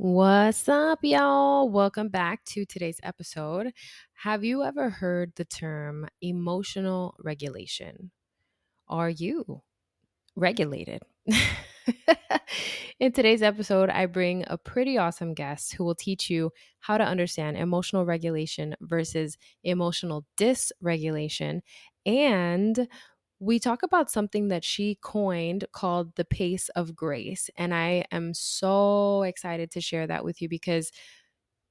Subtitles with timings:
[0.00, 1.68] What's up, y'all?
[1.68, 3.72] Welcome back to today's episode.
[4.12, 8.12] Have you ever heard the term emotional regulation?
[8.86, 9.60] Are you
[10.36, 11.02] regulated?
[13.00, 17.02] In today's episode, I bring a pretty awesome guest who will teach you how to
[17.02, 21.62] understand emotional regulation versus emotional dysregulation
[22.06, 22.86] and
[23.40, 27.50] we talk about something that she coined called the pace of grace.
[27.56, 30.90] And I am so excited to share that with you because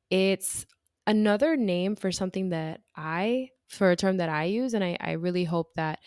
[0.09, 0.66] it's
[1.05, 4.73] another name for something that I, for a term that I use.
[4.73, 5.99] And I, I really hope that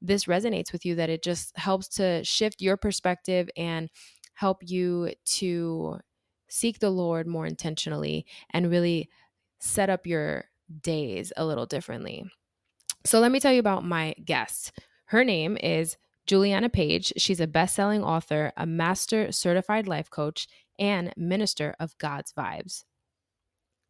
[0.00, 3.88] this resonates with you, that it just helps to shift your perspective and
[4.34, 5.98] help you to
[6.48, 9.08] seek the Lord more intentionally and really
[9.60, 10.44] set up your
[10.82, 12.24] days a little differently.
[13.04, 14.72] So, let me tell you about my guest.
[15.08, 17.14] Her name is Juliana Page.
[17.16, 20.46] She's a best selling author, a master certified life coach,
[20.78, 22.84] and minister of God's vibes.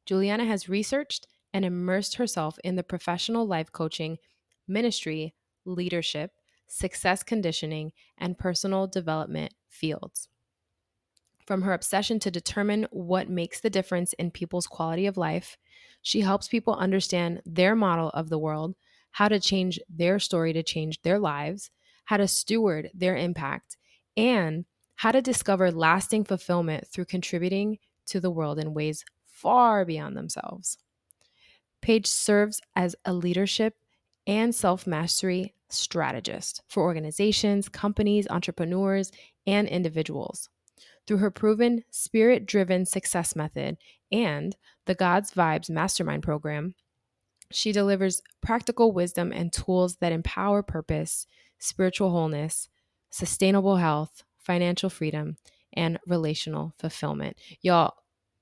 [0.06, 4.18] Juliana has researched and immersed herself in the professional life coaching,
[4.68, 6.30] ministry, leadership,
[6.68, 10.28] success conditioning, and personal development fields.
[11.44, 15.56] From her obsession to determine what makes the difference in people's quality of life,
[16.00, 18.76] she helps people understand their model of the world
[19.12, 21.70] how to change their story to change their lives,
[22.04, 23.76] how to steward their impact,
[24.16, 24.64] and
[24.96, 30.78] how to discover lasting fulfillment through contributing to the world in ways far beyond themselves.
[31.80, 33.76] Page serves as a leadership
[34.26, 39.12] and self mastery strategist for organizations, companies, entrepreneurs,
[39.46, 40.48] and individuals.
[41.06, 43.78] Through her proven spirit driven success method
[44.10, 46.74] and the God's Vibes Mastermind program,
[47.50, 51.26] she delivers practical wisdom and tools that empower purpose,
[51.58, 52.68] spiritual wholeness,
[53.10, 55.36] sustainable health, financial freedom,
[55.72, 57.36] and relational fulfillment.
[57.60, 57.94] Y'all,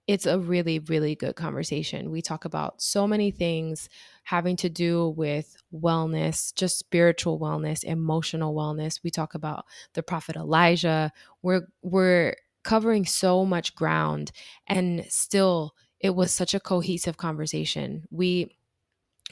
[0.06, 2.10] it's a really, really good conversation.
[2.10, 3.88] We talk about so many things
[4.22, 9.00] having to do with wellness, just spiritual wellness, emotional wellness.
[9.02, 9.64] We talk about
[9.94, 11.10] the prophet Elijah.
[11.42, 14.32] We're we're covering so much ground
[14.66, 18.04] and still it was such a cohesive conversation.
[18.10, 18.55] We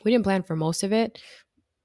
[0.05, 1.19] we didn't plan for most of it,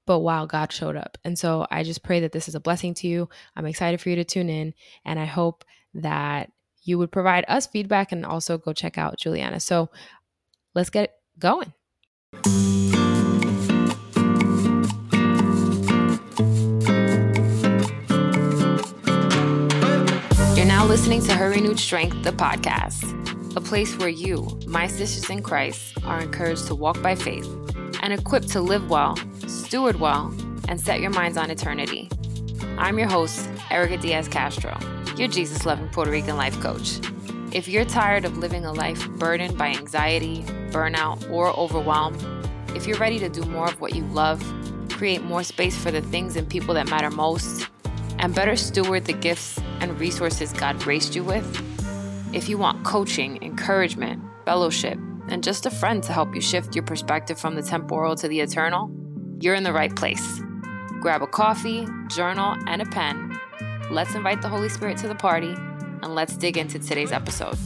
[0.06, 1.18] but wow, God showed up.
[1.24, 3.28] And so I just pray that this is a blessing to you.
[3.56, 5.64] I'm excited for you to tune in, and I hope
[5.94, 6.50] that
[6.82, 9.60] you would provide us feedback and also go check out Juliana.
[9.60, 9.90] So
[10.74, 11.72] let's get going.
[20.56, 25.28] You're now listening to Her Renewed Strength, the podcast, a place where you, my sisters
[25.30, 27.48] in Christ, are encouraged to walk by faith
[28.00, 29.16] and equipped to live well,
[29.46, 30.34] steward well,
[30.68, 32.08] and set your minds on eternity.
[32.78, 34.76] I'm your host, Erica Diaz Castro,
[35.16, 36.98] your Jesus loving Puerto Rican life coach.
[37.52, 42.16] If you're tired of living a life burdened by anxiety, burnout, or overwhelm,
[42.74, 44.42] if you're ready to do more of what you love,
[44.90, 47.68] create more space for the things and people that matter most,
[48.18, 51.44] and better steward the gifts and resources God graced you with,
[52.32, 54.98] if you want coaching, encouragement, fellowship,
[55.30, 58.40] and just a friend to help you shift your perspective from the temporal to the
[58.40, 58.90] eternal,
[59.40, 60.40] you're in the right place.
[61.00, 63.38] Grab a coffee, journal, and a pen.
[63.90, 65.54] Let's invite the Holy Spirit to the party,
[66.02, 67.56] and let's dig into today's episode.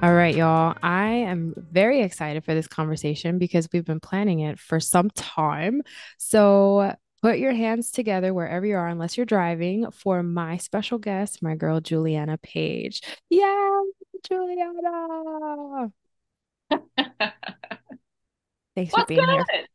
[0.00, 0.76] All right, y'all.
[0.80, 5.82] I am very excited for this conversation because we've been planning it for some time.
[6.18, 11.42] So, Put your hands together wherever you are, unless you're driving, for my special guest,
[11.42, 13.02] my girl Juliana Page.
[13.28, 13.80] Yeah,
[14.28, 15.92] Juliana.
[18.76, 19.44] Thanks What's for being good?
[19.52, 19.66] here.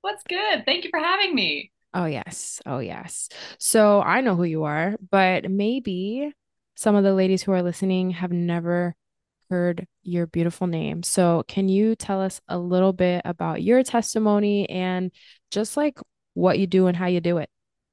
[0.00, 0.64] What's good?
[0.66, 1.70] Thank you for having me.
[1.94, 2.60] Oh, yes.
[2.66, 3.28] Oh, yes.
[3.58, 6.32] So I know who you are, but maybe
[6.74, 8.96] some of the ladies who are listening have never
[9.50, 11.02] heard your beautiful name.
[11.02, 15.12] So, can you tell us a little bit about your testimony and
[15.50, 15.98] just like
[16.34, 17.48] what you do and how you do it.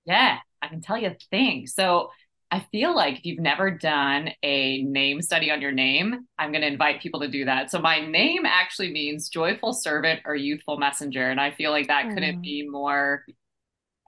[0.05, 1.67] Yeah, I can tell you a thing.
[1.67, 2.09] So
[2.51, 6.61] I feel like if you've never done a name study on your name, I'm going
[6.61, 7.69] to invite people to do that.
[7.69, 11.29] So my name actually means joyful servant or youthful messenger.
[11.29, 13.23] And I feel like that couldn't be more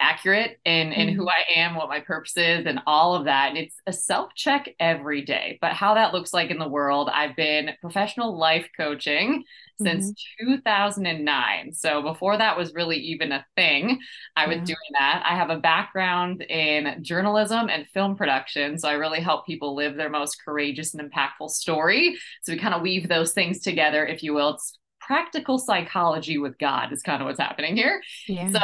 [0.02, 1.18] accurate in in mm-hmm.
[1.18, 3.50] who I am, what my purpose is, and all of that.
[3.50, 5.58] And it's a self check every day.
[5.62, 9.44] But how that looks like in the world, I've been professional life coaching
[9.82, 9.86] mm-hmm.
[9.86, 11.74] since 2009.
[11.74, 14.00] So before that was really even a thing,
[14.36, 15.24] I was doing that.
[15.26, 19.96] I have a background in journalism and film production, so I really help people live
[19.96, 22.18] their most courageous and impactful story.
[22.42, 24.56] So we kind of weave those things together, if you will.
[24.56, 28.02] It's practical psychology with God is kind of what's happening here.
[28.28, 28.52] Yeah.
[28.52, 28.60] So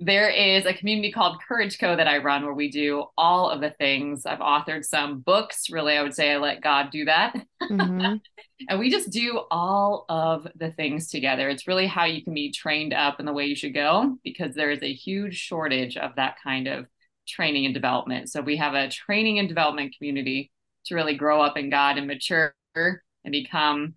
[0.00, 3.60] there is a community called Courage Co that I run where we do all of
[3.60, 4.26] the things.
[4.26, 5.70] I've authored some books.
[5.70, 7.34] Really, I would say I let God do that.
[7.62, 8.16] Mm-hmm.
[8.68, 11.48] and we just do all of the things together.
[11.48, 14.54] It's really how you can be trained up in the way you should go because
[14.54, 16.86] there is a huge shortage of that kind of
[17.28, 18.30] training and development.
[18.30, 20.50] So we have a training and development community
[20.86, 23.94] to really grow up in God and mature and become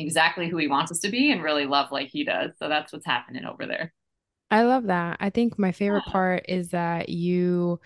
[0.00, 2.52] exactly who he wants us to be and really love like he does.
[2.58, 3.92] So that's what's happening over there.
[4.50, 5.18] I love that.
[5.20, 6.12] I think my favorite uh-huh.
[6.12, 7.80] part is that you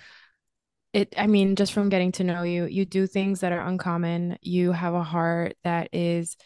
[0.92, 4.38] it I mean just from getting to know you, you do things that are uncommon.
[4.40, 6.36] You have a heart that is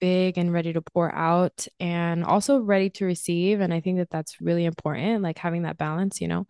[0.00, 4.10] big and ready to pour out and also ready to receive and I think that
[4.10, 6.46] that's really important like having that balance, you know.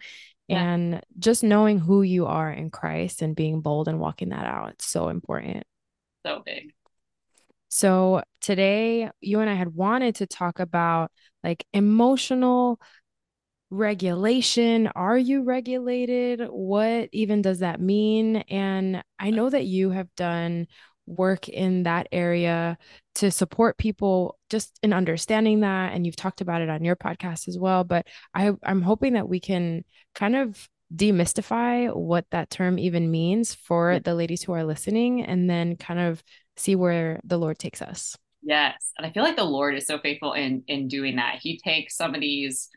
[0.48, 0.62] Yeah.
[0.62, 4.72] And just knowing who you are in Christ and being bold and walking that out,
[4.72, 5.64] it's so important.
[6.26, 6.74] So big.
[7.74, 11.10] So today, you and I had wanted to talk about
[11.42, 12.78] like emotional
[13.68, 14.86] regulation.
[14.94, 16.46] Are you regulated?
[16.50, 18.36] What even does that mean?
[18.48, 20.68] And I know that you have done
[21.06, 22.78] work in that area
[23.16, 27.46] to support people just in understanding that and you've talked about it on your podcast
[27.46, 29.84] as well but i i'm hoping that we can
[30.14, 30.66] kind of
[30.96, 36.00] demystify what that term even means for the ladies who are listening and then kind
[36.00, 36.22] of
[36.56, 38.16] see where the Lord takes us.
[38.42, 38.92] Yes.
[38.98, 41.38] And I feel like the Lord is so faithful in in doing that.
[41.40, 42.68] He takes some of these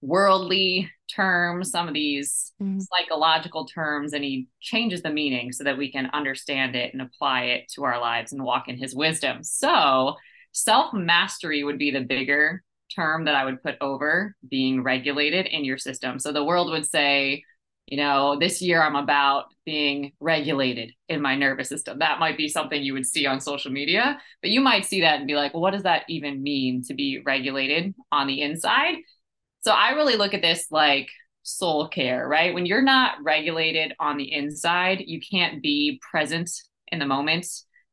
[0.00, 2.78] worldly terms, some of these mm-hmm.
[2.80, 7.44] psychological terms, and he changes the meaning so that we can understand it and apply
[7.44, 9.42] it to our lives and walk in his wisdom.
[9.42, 10.14] So,
[10.52, 12.62] self mastery would be the bigger
[12.94, 16.18] term that I would put over being regulated in your system.
[16.18, 17.42] So, the world would say,
[17.90, 21.98] you know, this year I'm about being regulated in my nervous system.
[22.00, 25.18] That might be something you would see on social media, but you might see that
[25.18, 28.96] and be like, well, what does that even mean to be regulated on the inside?
[29.60, 31.08] So I really look at this like
[31.44, 32.52] soul care, right?
[32.52, 36.50] When you're not regulated on the inside, you can't be present
[36.92, 37.46] in the moment.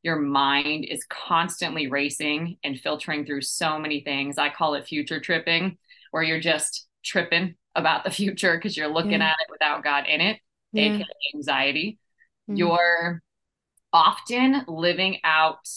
[0.03, 4.37] Your mind is constantly racing and filtering through so many things.
[4.37, 5.77] I call it future tripping,
[6.11, 9.29] where you're just tripping about the future because you're looking yeah.
[9.29, 10.39] at it without God in it,
[10.71, 10.93] yeah.
[10.93, 11.05] aka
[11.35, 11.99] anxiety.
[12.49, 12.57] Mm-hmm.
[12.57, 13.21] You're
[13.93, 15.67] often living out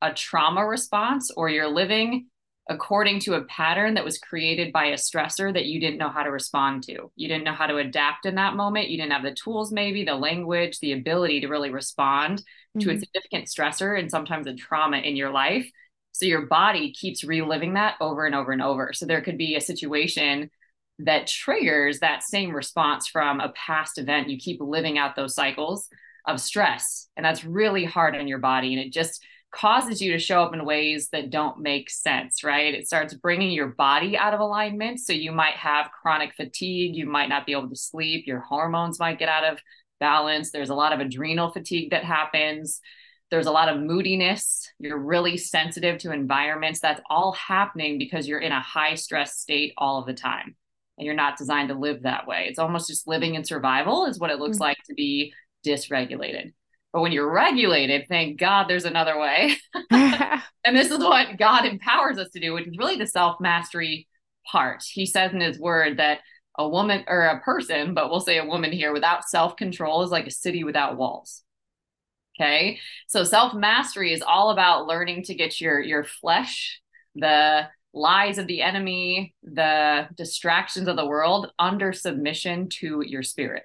[0.00, 2.26] a trauma response or you're living
[2.68, 6.22] according to a pattern that was created by a stressor that you didn't know how
[6.22, 7.10] to respond to.
[7.16, 8.88] You didn't know how to adapt in that moment.
[8.88, 12.80] You didn't have the tools, maybe the language, the ability to really respond mm-hmm.
[12.80, 13.00] to a mm-hmm.
[13.00, 15.68] significant stressor and sometimes a trauma in your life.
[16.12, 18.92] So your body keeps reliving that over and over and over.
[18.92, 20.50] So there could be a situation
[21.04, 24.28] that triggers that same response from a past event.
[24.28, 25.88] You keep living out those cycles
[26.26, 28.74] of stress, and that's really hard on your body.
[28.74, 29.22] And it just
[29.52, 32.74] causes you to show up in ways that don't make sense, right?
[32.74, 34.98] It starts bringing your body out of alignment.
[35.00, 38.98] So you might have chronic fatigue, you might not be able to sleep, your hormones
[38.98, 39.58] might get out of
[40.00, 40.50] balance.
[40.50, 42.80] There's a lot of adrenal fatigue that happens.
[43.30, 44.70] There's a lot of moodiness.
[44.78, 46.80] You're really sensitive to environments.
[46.80, 50.56] That's all happening because you're in a high stress state all of the time
[50.98, 52.46] and you're not designed to live that way.
[52.48, 54.64] It's almost just living in survival is what it looks mm-hmm.
[54.64, 55.32] like to be
[55.66, 56.52] dysregulated.
[56.92, 59.56] But when you're regulated, thank God there's another way.
[59.90, 64.08] and this is what God empowers us to do, which is really the self mastery
[64.50, 64.82] part.
[64.86, 66.18] He says in his word that
[66.58, 70.10] a woman or a person, but we'll say a woman here without self control is
[70.10, 71.42] like a city without walls.
[72.38, 72.78] Okay.
[73.08, 76.80] So self mastery is all about learning to get your, your flesh,
[77.14, 83.64] the lies of the enemy, the distractions of the world under submission to your spirit.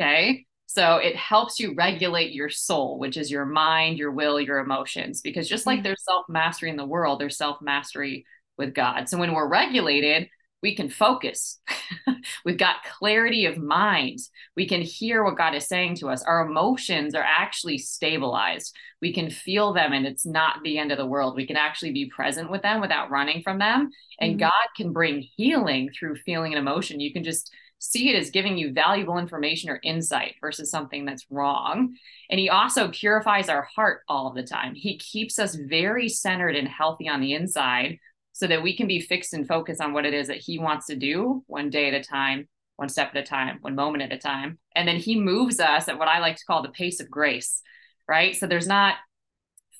[0.00, 0.46] Okay.
[0.66, 5.22] So it helps you regulate your soul, which is your mind, your will, your emotions,
[5.22, 5.84] because just like mm-hmm.
[5.84, 8.26] there's self mastery in the world, there's self mastery
[8.58, 9.08] with God.
[9.08, 10.28] So when we're regulated,
[10.62, 11.60] we can focus.
[12.44, 14.18] We've got clarity of mind.
[14.56, 16.22] We can hear what God is saying to us.
[16.22, 18.74] Our emotions are actually stabilized.
[19.00, 21.36] We can feel them, and it's not the end of the world.
[21.36, 23.90] We can actually be present with them without running from them.
[24.20, 24.40] And mm-hmm.
[24.40, 27.00] God can bring healing through feeling and emotion.
[27.00, 31.26] You can just see it as giving you valuable information or insight versus something that's
[31.30, 31.94] wrong.
[32.28, 34.74] And He also purifies our heart all the time.
[34.74, 38.00] He keeps us very centered and healthy on the inside
[38.38, 40.86] so that we can be fixed and focused on what it is that he wants
[40.86, 44.12] to do one day at a time, one step at a time, one moment at
[44.12, 44.60] a time.
[44.76, 47.62] And then he moves us at what I like to call the pace of grace,
[48.06, 48.36] right?
[48.36, 48.94] So there's not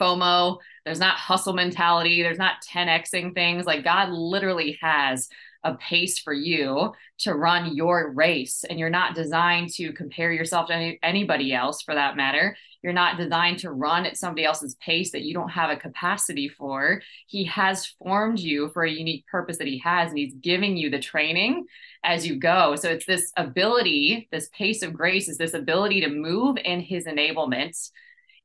[0.00, 3.64] FOMO, there's not hustle mentality, there's not 10xing things.
[3.64, 5.28] Like God literally has
[5.62, 8.64] a pace for you to run your race.
[8.68, 12.56] And you're not designed to compare yourself to any, anybody else for that matter.
[12.82, 16.48] You're not designed to run at somebody else's pace that you don't have a capacity
[16.48, 17.02] for.
[17.26, 20.88] He has formed you for a unique purpose that he has, and he's giving you
[20.88, 21.66] the training
[22.04, 22.76] as you go.
[22.76, 27.06] So it's this ability, this pace of grace is this ability to move in his
[27.06, 27.90] enablement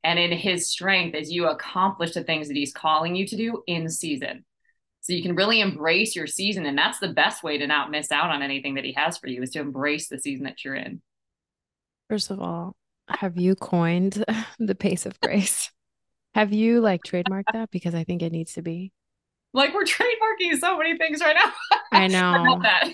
[0.02, 3.62] and in his strength as you accomplish the things that he's calling you to do
[3.66, 4.44] in season.
[5.00, 6.66] So you can really embrace your season.
[6.66, 9.28] And that's the best way to not miss out on anything that he has for
[9.28, 11.02] you is to embrace the season that you're in.
[12.08, 12.74] First of all,
[13.08, 14.24] have you coined
[14.58, 15.70] the pace of grace?
[16.34, 17.70] have you like trademarked that?
[17.70, 18.92] Because I think it needs to be.
[19.52, 21.78] Like we're trademarking so many things right now.
[21.92, 22.60] I know.
[22.62, 22.92] that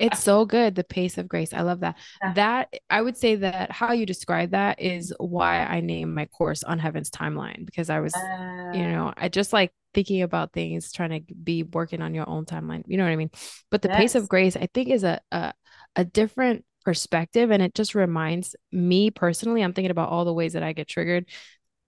[0.00, 0.74] it's so good.
[0.74, 1.52] The pace of grace.
[1.52, 1.96] I love that.
[2.20, 2.32] Yeah.
[2.34, 6.64] That I would say that how you describe that is why I named my course
[6.64, 10.90] on heaven's timeline because I was, uh, you know, I just like thinking about things,
[10.90, 12.82] trying to be working on your own timeline.
[12.88, 13.30] You know what I mean?
[13.70, 13.96] But the yes.
[13.96, 15.52] pace of grace, I think, is a, a
[15.94, 19.62] a different perspective, and it just reminds me personally.
[19.62, 21.26] I'm thinking about all the ways that I get triggered.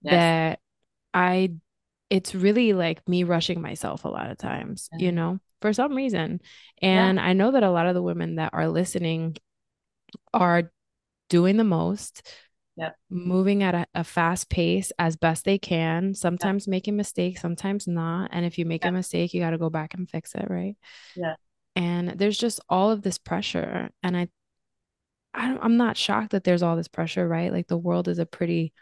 [0.01, 0.11] Yes.
[0.11, 0.59] That
[1.13, 1.53] I
[2.09, 6.41] it's really like me rushing myself a lot of times, you know, for some reason.
[6.81, 7.25] And yeah.
[7.25, 9.35] I know that a lot of the women that are listening
[10.33, 10.71] are
[11.29, 12.25] doing the most,
[12.77, 12.95] yep.
[13.09, 16.71] moving at a, a, fast pace as best they can, sometimes yep.
[16.71, 18.29] making mistakes, sometimes not.
[18.31, 18.91] And if you make yep.
[18.91, 20.77] a mistake, you got to go back and fix it, right?
[21.15, 21.35] Yeah.
[21.75, 23.89] And there's just all of this pressure.
[24.01, 24.29] And I,
[25.37, 27.51] I I'm not shocked that there's all this pressure, right?
[27.51, 28.73] Like the world is a pretty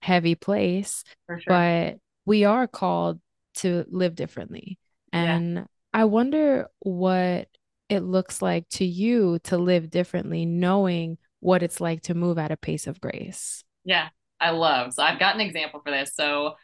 [0.00, 1.40] heavy place, sure.
[1.46, 3.20] but we are called
[3.56, 4.78] to live differently.
[5.12, 5.64] And yeah.
[5.92, 7.48] I wonder what
[7.88, 12.52] it looks like to you to live differently, knowing what it's like to move at
[12.52, 13.64] a pace of grace.
[13.84, 14.08] Yeah,
[14.40, 14.92] I love.
[14.94, 16.12] So I've got an example for this.
[16.14, 16.54] So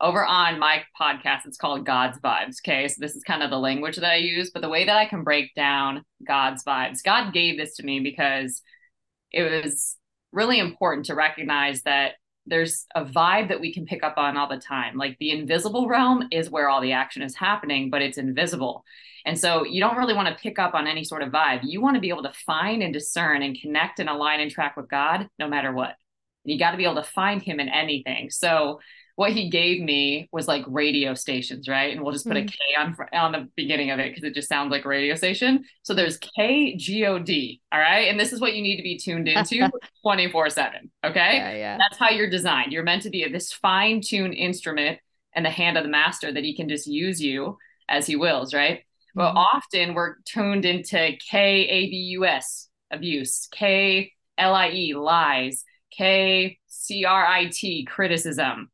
[0.00, 2.56] over on my podcast, it's called God's Vibes.
[2.64, 2.88] Okay.
[2.88, 5.06] So this is kind of the language that I use, but the way that I
[5.06, 8.60] can break down God's vibes, God gave this to me because
[9.34, 9.96] it was
[10.32, 12.12] really important to recognize that
[12.46, 14.96] there's a vibe that we can pick up on all the time.
[14.96, 18.84] Like the invisible realm is where all the action is happening, but it's invisible.
[19.24, 21.60] And so you don't really want to pick up on any sort of vibe.
[21.62, 24.76] You want to be able to find and discern and connect and align and track
[24.76, 25.94] with God no matter what.
[26.44, 28.28] You got to be able to find him in anything.
[28.28, 28.80] So
[29.16, 31.92] what he gave me was like radio stations, right?
[31.92, 32.48] And we'll just put mm-hmm.
[32.48, 35.14] a K on on the beginning of it because it just sounds like a radio
[35.14, 35.64] station.
[35.82, 38.08] So there's K G O D, all right?
[38.08, 39.70] And this is what you need to be tuned into
[40.04, 41.36] 24/7, okay?
[41.36, 41.78] Yeah, yeah.
[41.78, 42.72] That's how you're designed.
[42.72, 44.98] You're meant to be this fine-tuned instrument
[45.36, 47.56] in the hand of the master that he can just use you
[47.88, 48.78] as he wills, right?
[48.78, 49.20] Mm-hmm.
[49.20, 54.94] But often we're tuned into K A B U S, abuse, K L I E,
[54.94, 55.62] lies,
[55.96, 58.70] K C R I T, criticism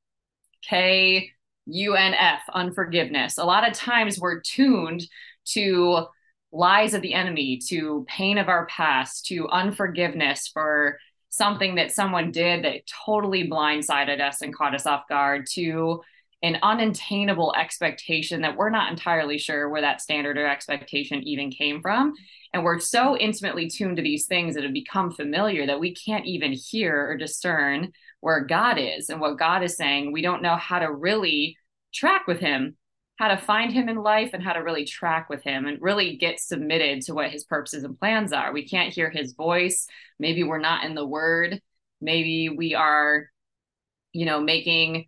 [0.68, 1.30] K
[1.66, 3.38] U N F, unforgiveness.
[3.38, 5.02] A lot of times we're tuned
[5.46, 6.06] to
[6.52, 10.98] lies of the enemy, to pain of our past, to unforgiveness for
[11.28, 16.00] something that someone did that totally blindsided us and caught us off guard, to
[16.42, 21.80] an unattainable expectation that we're not entirely sure where that standard or expectation even came
[21.82, 22.14] from.
[22.52, 26.26] And we're so intimately tuned to these things that have become familiar that we can't
[26.26, 30.12] even hear or discern where God is and what God is saying.
[30.12, 31.56] We don't know how to really
[31.92, 32.76] track with Him,
[33.16, 36.16] how to find Him in life, and how to really track with Him and really
[36.16, 38.52] get submitted to what His purposes and plans are.
[38.52, 39.86] We can't hear His voice.
[40.18, 41.60] Maybe we're not in the Word.
[42.00, 43.26] Maybe we are,
[44.12, 45.06] you know, making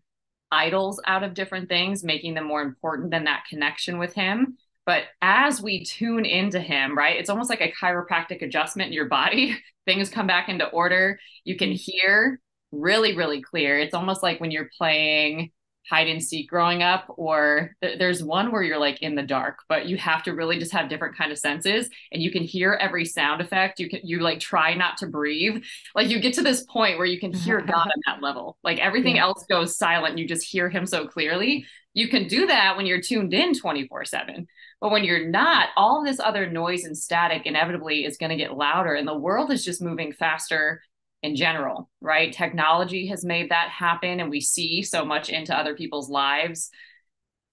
[0.51, 4.57] idols out of different things, making them more important than that connection with Him.
[4.85, 9.09] But as we tune into him, right, it's almost like a chiropractic adjustment in your
[9.09, 9.57] body.
[9.87, 11.19] Things come back into order.
[11.45, 12.41] You can hear
[12.73, 13.79] really, really clear.
[13.79, 15.53] It's almost like when you're playing
[15.89, 19.59] hide and seek growing up or th- there's one where you're like in the dark
[19.69, 22.79] but you have to really just have different kind of senses and you can hear
[22.81, 23.81] every sound effect.
[23.81, 25.63] You can you like try not to breathe.
[25.95, 28.59] Like you get to this point where you can hear god on that level.
[28.63, 29.23] Like everything yeah.
[29.23, 30.19] else goes silent.
[30.19, 31.67] You just hear him so clearly.
[31.95, 34.47] You can do that when you're tuned in 24 7
[34.81, 38.57] but when you're not all this other noise and static inevitably is going to get
[38.57, 40.83] louder and the world is just moving faster
[41.23, 42.33] in general, right?
[42.33, 46.71] Technology has made that happen, and we see so much into other people's lives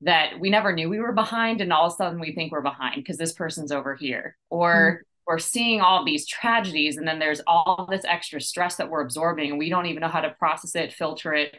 [0.02, 2.62] that we never knew we were behind, and all of a sudden we think we're
[2.62, 5.02] behind because this person's over here, or mm-hmm.
[5.28, 9.52] we're seeing all these tragedies, and then there's all this extra stress that we're absorbing,
[9.52, 11.56] and we don't even know how to process it, filter it,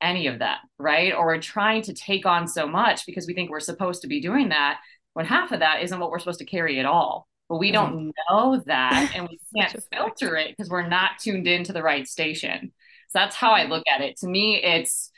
[0.00, 1.12] any of that, right?
[1.14, 4.20] Or we're trying to take on so much because we think we're supposed to be
[4.20, 4.80] doing that
[5.12, 8.14] when half of that isn't what we're supposed to carry at all but we don't
[8.30, 12.72] know that and we can't filter it because we're not tuned into the right station
[13.08, 15.10] so that's how i look at it to me it's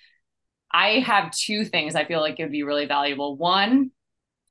[0.72, 3.92] i have two things i feel like it would be really valuable one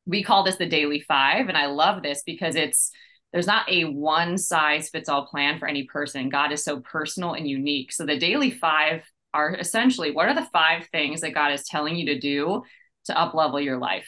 [0.06, 1.48] we call this the daily five.
[1.48, 2.92] And I love this because it's,
[3.32, 6.30] there's not a one size fits all plan for any person.
[6.30, 7.92] God is so personal and unique.
[7.94, 11.96] So the daily five are essentially what are the five things that God is telling
[11.96, 12.64] you to do
[13.06, 14.08] to up level your life,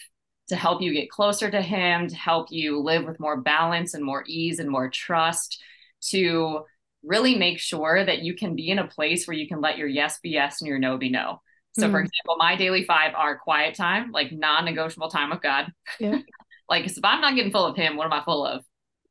[0.50, 4.04] to help you get closer to Him, to help you live with more balance and
[4.04, 5.62] more ease and more trust,
[6.10, 6.66] to
[7.04, 9.88] really make sure that you can be in a place where you can let your
[9.88, 11.42] yes be yes and your no be no.
[11.78, 15.42] So, mm for example, my daily five are quiet time, like non negotiable time with
[15.42, 15.72] God.
[16.00, 16.20] Yeah.
[16.70, 18.64] like, if I'm not getting full of Him, what am I full of?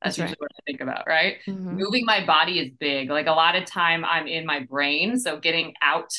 [0.03, 0.41] That's, That's usually right.
[0.41, 1.37] what I think about, right?
[1.47, 1.77] Mm-hmm.
[1.77, 3.11] Moving my body is big.
[3.11, 5.19] Like, a lot of time I'm in my brain.
[5.19, 6.11] So, getting out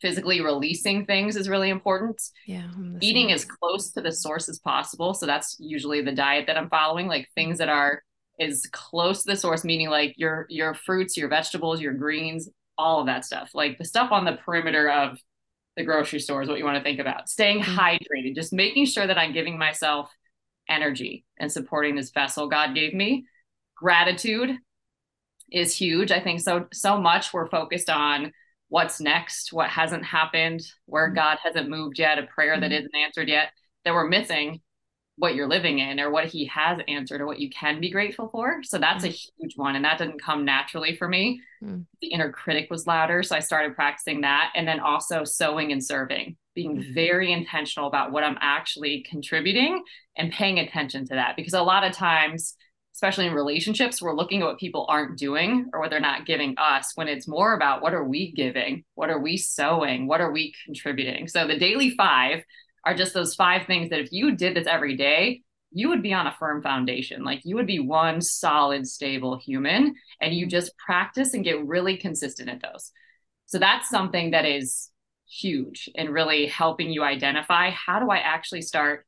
[0.00, 2.20] physically releasing things is really important.
[2.46, 2.70] Yeah.
[3.00, 5.14] Eating as close to the source as possible.
[5.14, 8.02] So, that's usually the diet that I'm following, like things that are
[8.40, 13.00] as close to the source, meaning like your your fruits, your vegetables, your greens, all
[13.00, 13.50] of that stuff.
[13.54, 15.18] Like the stuff on the perimeter of
[15.76, 17.28] the grocery store is what you want to think about.
[17.28, 17.78] Staying mm-hmm.
[17.78, 20.10] hydrated, just making sure that I'm giving myself
[20.68, 23.26] energy and supporting this vessel God gave me.
[23.76, 24.56] Gratitude
[25.52, 26.10] is huge.
[26.10, 28.32] I think so so much we're focused on
[28.70, 31.16] what's next, what hasn't happened, where mm-hmm.
[31.16, 32.62] God hasn't moved yet, a prayer mm-hmm.
[32.62, 33.50] that isn't answered yet,
[33.84, 34.60] that we're missing
[35.16, 38.28] what you're living in or what he has answered or what you can be grateful
[38.28, 38.62] for.
[38.62, 39.12] So that's mm-hmm.
[39.12, 39.76] a huge one.
[39.76, 41.42] And that didn't come naturally for me.
[41.62, 41.80] Mm-hmm.
[42.00, 43.22] The inner critic was louder.
[43.22, 44.52] So I started practicing that.
[44.54, 46.94] And then also sowing and serving, being mm-hmm.
[46.94, 49.82] very intentional about what I'm actually contributing
[50.16, 51.36] and paying attention to that.
[51.36, 52.56] Because a lot of times,
[53.00, 56.54] especially in relationships, we're looking at what people aren't doing or what they're not giving
[56.58, 58.84] us when it's more about what are we giving?
[58.94, 60.06] What are we sowing?
[60.06, 61.26] What are we contributing?
[61.26, 62.44] So the daily five
[62.84, 65.40] are just those five things that if you did this every day,
[65.72, 67.24] you would be on a firm foundation.
[67.24, 71.96] Like you would be one solid, stable human, and you just practice and get really
[71.96, 72.92] consistent at those.
[73.46, 74.90] So that's something that is
[75.26, 79.06] huge and really helping you identify how do I actually start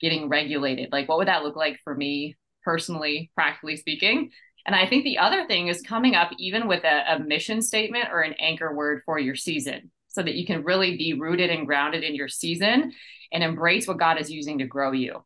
[0.00, 0.88] getting regulated?
[0.92, 4.30] Like, what would that look like for me personally, practically speaking?
[4.66, 8.08] And I think the other thing is coming up even with a, a mission statement
[8.10, 11.66] or an anchor word for your season so that you can really be rooted and
[11.66, 12.92] grounded in your season
[13.32, 15.24] and embrace what God is using to grow you.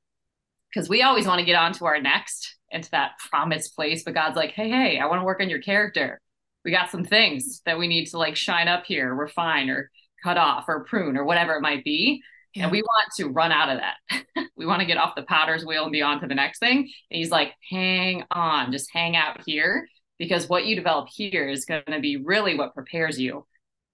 [0.72, 4.14] Because we always want to get on to our next into that promised place, but
[4.14, 6.20] God's like, hey, hey, I want to work on your character.
[6.64, 9.90] We got some things that we need to like shine up here, refine or
[10.22, 12.22] cut off or prune or whatever it might be.
[12.54, 12.64] Yeah.
[12.64, 14.46] And we want to run out of that.
[14.56, 16.78] we want to get off the potter's wheel and be on to the next thing.
[16.78, 19.86] And he's like, hang on, just hang out here
[20.18, 23.46] because what you develop here is going to be really what prepares you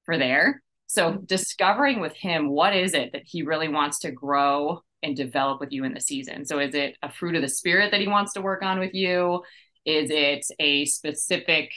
[0.05, 0.63] for there.
[0.87, 1.25] So mm-hmm.
[1.25, 5.73] discovering with him what is it that he really wants to grow and develop with
[5.73, 6.47] you in the season.
[6.47, 8.95] So is it a fruit of the spirit that he wants to work on with
[8.95, 9.43] you?
[9.85, 11.71] Is it a specific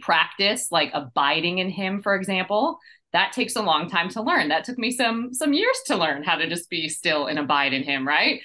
[0.00, 2.78] practice like abiding in him for example?
[3.12, 4.48] That takes a long time to learn.
[4.48, 7.72] That took me some some years to learn how to just be still and abide
[7.72, 8.40] in him, right?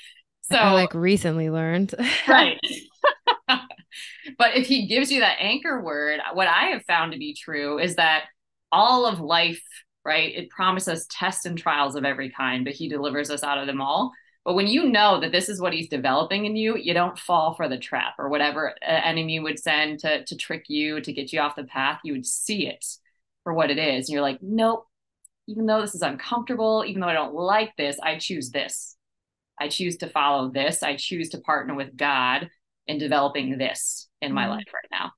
[0.51, 1.93] So I like recently learned.
[2.27, 2.59] right.
[3.47, 7.79] but if he gives you that anchor word, what I have found to be true
[7.79, 8.25] is that
[8.71, 9.61] all of life,
[10.03, 10.33] right?
[10.35, 13.81] It promises tests and trials of every kind, but he delivers us out of them
[13.81, 14.11] all.
[14.43, 17.55] But when you know that this is what he's developing in you, you don't fall
[17.55, 21.39] for the trap or whatever enemy would send to, to trick you, to get you
[21.39, 22.01] off the path.
[22.03, 22.85] You would see it
[23.45, 24.09] for what it is.
[24.09, 24.85] And you're like, nope,
[25.47, 28.97] even though this is uncomfortable, even though I don't like this, I choose this.
[29.57, 30.83] I choose to follow this.
[30.83, 32.49] I choose to partner with God
[32.87, 34.51] in developing this in my mm-hmm.
[34.51, 35.11] life right now.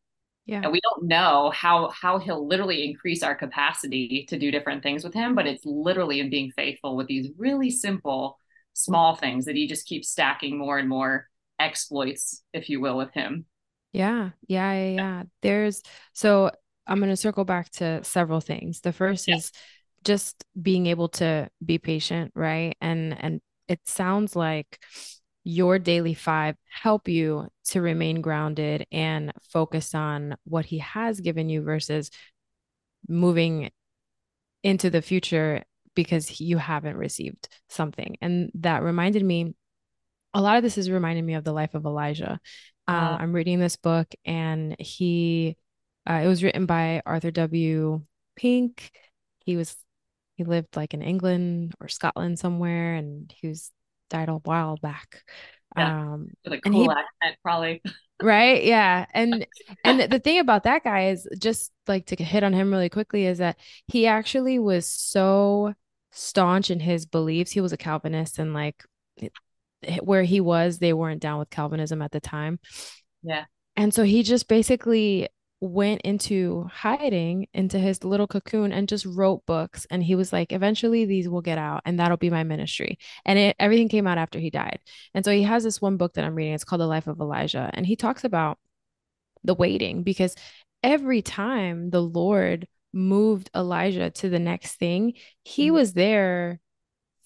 [0.45, 0.61] Yeah.
[0.63, 5.03] And we don't know how how he'll literally increase our capacity to do different things
[5.03, 8.37] with him, but it's literally in being faithful with these really simple
[8.73, 11.27] small things that he just keeps stacking more and more
[11.59, 13.45] exploits, if you will, with him.
[13.91, 14.29] Yeah.
[14.47, 15.23] Yeah, yeah, yeah.
[15.41, 15.81] There's
[16.13, 16.51] so
[16.87, 18.81] I'm going to circle back to several things.
[18.81, 19.35] The first yeah.
[19.35, 19.51] is
[20.03, 22.75] just being able to be patient, right?
[22.81, 24.79] And and it sounds like
[25.43, 31.49] your daily five help you to remain grounded and focus on what he has given
[31.49, 32.11] you versus
[33.07, 33.71] moving
[34.63, 35.63] into the future
[35.95, 38.17] because you haven't received something.
[38.21, 39.55] And that reminded me,
[40.33, 42.39] a lot of this is reminding me of the life of Elijah.
[42.87, 45.57] Uh, I'm reading this book and he,
[46.09, 48.01] uh, it was written by Arthur W.
[48.35, 48.91] Pink.
[49.39, 49.75] He was,
[50.35, 53.71] he lived like in England or Scotland somewhere and he was
[54.09, 55.23] died a while back.
[55.75, 56.13] Yeah.
[56.13, 57.81] Um, With a cool he, accent, probably.
[58.21, 58.63] right.
[58.63, 59.05] Yeah.
[59.13, 59.45] And
[59.83, 62.89] and the, the thing about that guy is just like to hit on him really
[62.89, 65.73] quickly is that he actually was so
[66.11, 67.51] staunch in his beliefs.
[67.51, 68.83] He was a Calvinist and like
[70.01, 72.59] where he was, they weren't down with Calvinism at the time.
[73.23, 73.45] Yeah.
[73.75, 75.27] And so he just basically
[75.59, 80.51] went into hiding into his little cocoon and just wrote books and he was like
[80.51, 82.97] eventually these will get out and that'll be my ministry.
[83.25, 84.79] And it everything came out after he died.
[85.15, 86.53] And so he has this one book that i'm reading.
[86.53, 88.59] It's called the life of elijah and he talks about
[89.43, 90.35] the waiting because
[90.83, 95.73] every time the lord moved elijah to the next thing he Mhm.
[95.73, 96.59] was there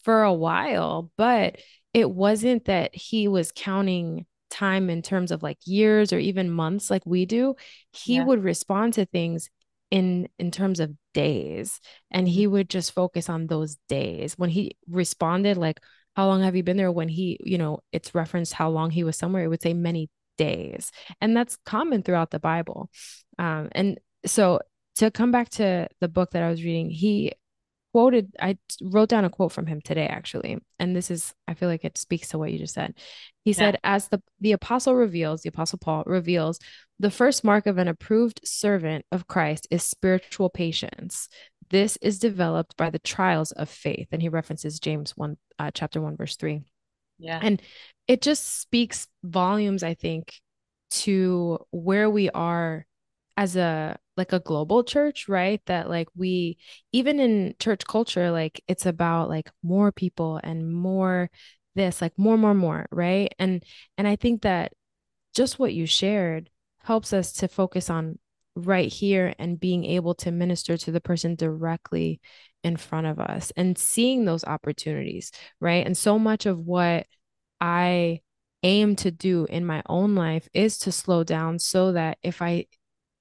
[0.04, 1.60] for a while, but
[1.94, 6.90] it wasn't that he was counting time in terms of like years or even months
[6.92, 7.56] like we do.
[7.92, 8.26] He Yeah.
[8.26, 9.50] would respond to things
[9.90, 11.80] in in terms of days
[12.12, 14.38] and he would just focus on those days.
[14.38, 15.80] When he responded like
[16.16, 19.04] how long have you been there when he, you know, it's referenced how long he
[19.04, 20.92] was somewhere, it would say many days.
[21.22, 22.90] And that's common throughout the Bible.
[23.40, 24.60] Um and so
[24.96, 27.32] to come back to the book that I was reading, he
[27.92, 30.58] quoted, I wrote down a quote from him today, actually.
[30.80, 32.96] And this is, I feel like it speaks to what you just said.
[33.44, 33.56] He Yeah.
[33.58, 36.60] said, as the, the apostle reveals, the apostle Paul reveals,
[37.00, 41.28] the first mark of an approved servant of Christ is spiritual patience.
[41.70, 44.08] This is developed by the trials of faith.
[44.12, 46.62] And he references James 1, uh, chapter 1, verse 3.
[47.20, 47.40] Yeah.
[47.42, 47.62] And
[48.08, 50.34] it just speaks volumes, I think,
[50.92, 52.86] to where we are
[53.38, 55.62] as a like a global church, right?
[55.66, 56.58] That like we
[56.92, 61.30] even in church culture, like it's about like more people and more
[61.76, 63.34] this, like more, more, more, right?
[63.40, 63.64] And
[63.98, 64.74] and I think that
[65.34, 68.20] just what you shared helps us to focus on
[68.56, 72.20] right here and being able to minister to the person directly
[72.64, 75.86] in front of us and seeing those opportunities, right?
[75.86, 77.08] And so much of what
[77.62, 78.22] I
[78.64, 82.68] aim to do in my own life is to slow down so that if I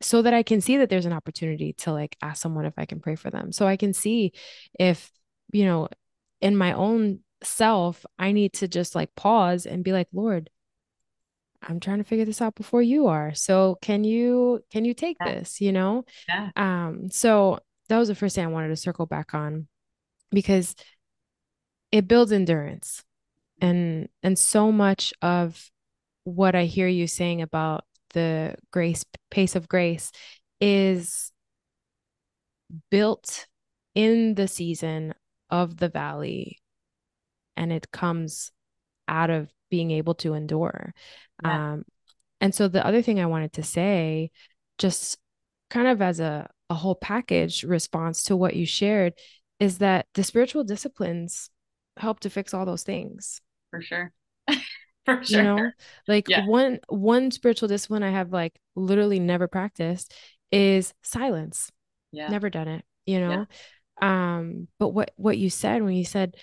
[0.01, 2.87] so that I can see that there's an opportunity to like ask someone if I
[2.87, 3.53] can pray for them.
[3.53, 4.33] So I can see
[4.79, 5.11] if,
[5.53, 5.89] you know,
[6.41, 10.49] in my own self, I need to just like pause and be like, Lord,
[11.63, 13.35] I'm trying to figure this out before you are.
[13.35, 15.35] So can you can you take Yeah.
[15.35, 16.05] this, you know?
[16.29, 16.51] Yeah.
[16.57, 17.59] Um, so
[17.89, 19.69] that was the first thing I wanted to circle back on
[20.31, 20.75] because
[21.93, 23.05] it builds endurance.
[23.61, 25.71] And and so much of
[26.25, 30.11] what I hear you saying about the grace pace of grace
[30.61, 31.33] is
[32.91, 33.47] built
[33.95, 35.15] in the season
[35.51, 36.59] of the valley
[37.57, 38.53] and it comes
[39.09, 40.95] out of being able to endure.
[41.45, 41.73] Yeah.
[41.73, 41.85] Um,
[42.41, 44.31] and so the other thing I wanted to say,
[44.79, 45.19] just
[45.69, 49.15] kind of as a, a whole package response to what you shared,
[49.59, 51.51] is that the spiritual disciplines
[51.97, 53.41] help to fix all those things.
[53.71, 54.13] For sure.
[55.07, 55.43] For You sure.
[55.43, 55.75] know,
[56.09, 56.41] like Yeah.
[56.47, 60.13] one one spiritual discipline I have like literally never practiced
[60.51, 61.71] is silence.
[62.13, 62.31] Yeah.
[62.31, 63.45] Never done it, you Yeah.
[64.01, 64.07] know?
[64.09, 66.37] Um, but what what you said when you said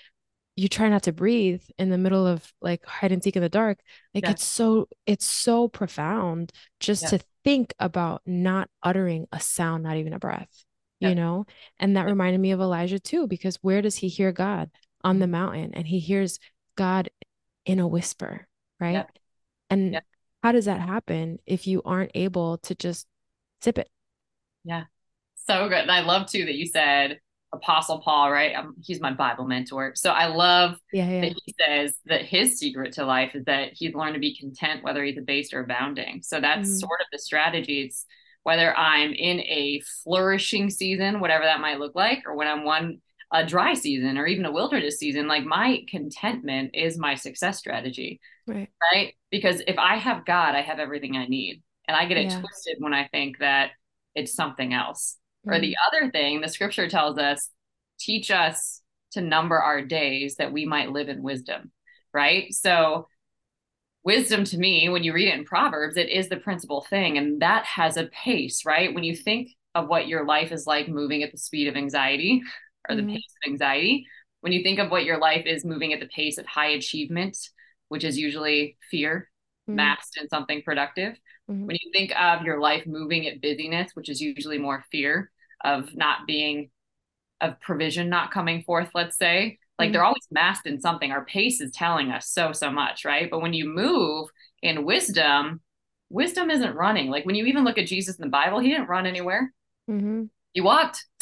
[0.56, 3.50] you try not to breathe in the middle of like hide and seek in the
[3.50, 3.80] dark,
[4.16, 4.32] like Yeah.
[4.32, 7.10] it's so it's so profound just Yeah.
[7.10, 10.66] to think about not uttering a sound, not even a breath,
[11.00, 11.16] you Yeah.
[11.16, 11.46] know?
[11.80, 12.12] And that Yeah.
[12.12, 14.72] reminded me of Elijah too, because where does he hear God?
[15.04, 15.32] On the Mhm.
[15.32, 16.40] mountain, and he hears
[16.76, 17.10] God
[17.68, 18.48] in a whisper,
[18.80, 18.94] right?
[18.94, 19.04] Yeah.
[19.70, 20.00] And Yeah.
[20.42, 23.06] how does that happen if you aren't able to just
[23.62, 23.90] sip it?
[24.64, 24.86] Yeah.
[25.36, 25.80] So good.
[25.80, 27.20] And I love too that you said
[27.54, 28.56] Apostle Paul, right?
[28.56, 29.94] Um, he's my Bible mentor.
[29.96, 31.22] So I love Yeah, yeah.
[31.22, 34.84] that he says that his secret to life is that he's learned to be content
[34.84, 36.22] whether he's abased or abounding.
[36.22, 36.80] So that's Mhm.
[36.80, 37.82] sort of the strategy.
[37.82, 38.06] It's
[38.44, 43.02] whether I'm in a flourishing season, whatever that might look like, or when I'm one
[43.32, 48.20] a dry season or even a wilderness season, like my contentment is my success strategy,
[48.46, 48.70] Right.
[48.94, 49.14] right?
[49.32, 51.62] Because if I have God, I have everything I need.
[51.88, 52.40] And I get it Yeah.
[52.40, 53.72] twisted when I think that
[54.16, 55.18] it's something else.
[55.46, 55.62] Or Mhm.
[55.62, 57.50] the other thing, the scripture tells us,
[58.00, 61.72] teach us to number our days that we might live in wisdom,
[62.14, 62.54] right?
[62.54, 63.08] So,
[64.04, 67.18] wisdom to me, when you read it in Proverbs, it is the principal thing.
[67.18, 68.94] And that has a pace, right?
[68.94, 72.42] When you think of what your life is like moving at the speed of anxiety
[72.90, 73.14] or the Mhm.
[73.14, 74.08] pace of anxiety,
[74.42, 77.38] when you think of what your life is moving at the pace of high achievement,
[77.90, 79.30] which is usually fear
[79.68, 79.76] Mhm.
[79.76, 81.18] masked in something productive,
[81.50, 81.66] Mhm.
[81.66, 85.32] when you think of your life moving at busyness, which is usually more fear
[85.64, 86.70] of not being,
[87.42, 91.12] of provision not coming forth, let's say, like they're always masked in something.
[91.12, 93.30] Our pace is telling us so, so much, right?
[93.30, 94.30] But when you move
[94.64, 95.62] in wisdom,
[96.10, 97.10] wisdom isn't running.
[97.12, 99.54] Like when you even look at Jesus in the Bible, he didn't run anywhere.
[99.88, 100.30] Mhm.
[100.54, 101.06] He walked.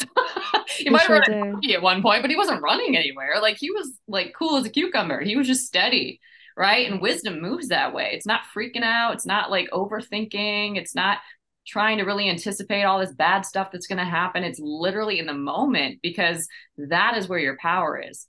[0.68, 3.40] he He might have run at one point, but he wasn't running anywhere.
[3.40, 5.20] Like he was like cool as a cucumber.
[5.20, 6.20] He was just steady,
[6.56, 6.90] right?
[6.90, 8.10] And wisdom moves that way.
[8.12, 9.14] It's not freaking out.
[9.14, 10.76] It's not like overthinking.
[10.76, 11.18] It's not
[11.66, 14.44] trying to really anticipate all this bad stuff that's going to happen.
[14.44, 16.46] It's literally in the moment because
[16.78, 18.26] that is where your power is.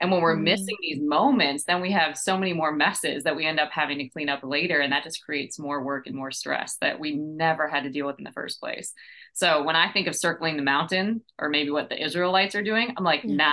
[0.00, 0.44] And when we're mm-hmm.
[0.44, 3.98] missing these moments, then we have so many more messes that we end up having
[3.98, 4.80] to clean up later.
[4.80, 8.06] And that just creates more work and more stress that we never had to deal
[8.06, 8.92] with in the first place.
[9.32, 12.92] So when I think of circling the mountain or maybe what the Israelites are doing,
[12.96, 13.50] I'm like, nah,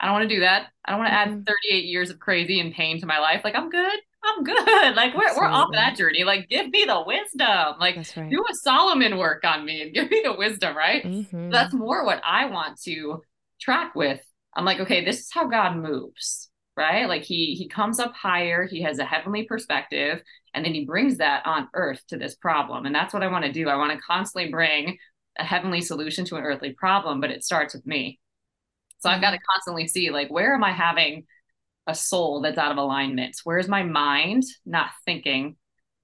[0.00, 0.68] I don't want to do that.
[0.84, 1.38] I don't want to mm-hmm.
[1.40, 3.42] add 38 years of crazy and pain to my life.
[3.44, 4.00] Like I'm good.
[4.24, 4.94] I'm good.
[4.96, 6.24] Like we're, we're off that journey.
[6.24, 7.74] Like give me the wisdom.
[7.80, 8.30] Like right.
[8.30, 11.02] do a Solomon work on me and give me the wisdom, right?
[11.04, 11.50] Mm-hmm.
[11.50, 13.22] That's more what I want to
[13.60, 14.20] track with
[14.56, 17.08] I'm like, okay, this is how God moves, right?
[17.08, 20.22] Like he he comes up higher, he has a heavenly perspective,
[20.54, 22.86] and then he brings that on earth to this problem.
[22.86, 23.68] And that's what I want to do.
[23.68, 24.98] I want to constantly bring
[25.38, 28.20] a heavenly solution to an earthly problem, but it starts with me.
[28.98, 29.22] So I've mm-hmm.
[29.22, 31.24] got to constantly see like where am I having
[31.86, 33.36] a soul that's out of alignment?
[33.44, 35.56] Where's my mind not thinking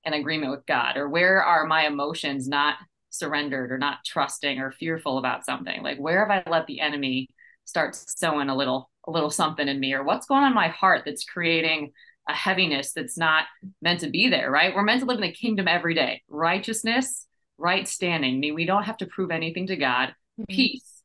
[0.05, 0.97] in agreement with God?
[0.97, 2.77] Or where are my emotions not
[3.11, 5.83] surrendered or not trusting or fearful about something?
[5.83, 7.29] Like where have I let the enemy
[7.65, 10.69] start sowing a little a little something in me or what's going on in my
[10.69, 11.93] heart that's creating
[12.29, 13.45] a heaviness that's not
[13.81, 17.27] meant to be there right we're meant to live in the kingdom every day righteousness
[17.61, 18.35] right standing.
[18.35, 20.15] I mean we don't have to prove anything to god.
[20.39, 20.55] Mm-hmm.
[20.55, 21.01] peace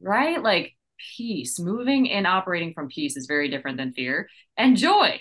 [0.00, 0.42] right?
[0.42, 0.76] Like
[1.16, 4.28] peace moving and operating from peace is very different than fear.
[4.56, 5.20] And joy.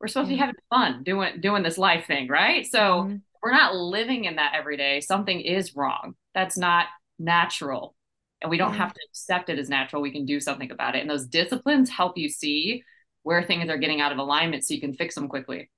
[0.00, 2.66] We're supposed to be having fun doing doing this life thing right?
[2.66, 3.16] So mm-hmm.
[3.42, 5.00] we're not living in that every day.
[5.00, 6.14] Something is wrong.
[6.34, 6.86] That's not
[7.18, 7.94] natural.
[8.42, 10.02] And we don't have to accept it as natural.
[10.02, 11.00] We can do something about it.
[11.00, 12.82] And those disciplines help you see
[13.22, 15.70] where things are getting out of alignment so you can fix them quickly